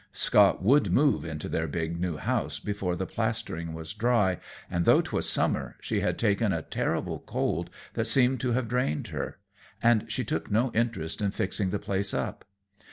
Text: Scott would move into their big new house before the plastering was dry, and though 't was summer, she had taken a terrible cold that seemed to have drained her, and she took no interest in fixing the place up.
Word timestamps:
Scott 0.13 0.63
would 0.63 0.91
move 0.91 1.23
into 1.23 1.47
their 1.47 1.67
big 1.67 1.99
new 2.01 2.17
house 2.17 2.57
before 2.57 2.95
the 2.95 3.05
plastering 3.05 3.71
was 3.75 3.93
dry, 3.93 4.39
and 4.67 4.83
though 4.83 4.99
't 5.01 5.11
was 5.13 5.29
summer, 5.29 5.75
she 5.79 5.99
had 5.99 6.17
taken 6.17 6.51
a 6.51 6.63
terrible 6.63 7.19
cold 7.19 7.69
that 7.93 8.05
seemed 8.05 8.39
to 8.39 8.53
have 8.53 8.67
drained 8.67 9.09
her, 9.09 9.37
and 9.79 10.11
she 10.11 10.23
took 10.23 10.49
no 10.49 10.71
interest 10.73 11.21
in 11.21 11.29
fixing 11.29 11.69
the 11.69 11.77
place 11.77 12.15
up. 12.15 12.45